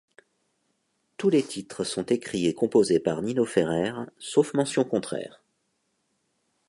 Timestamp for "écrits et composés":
2.07-2.99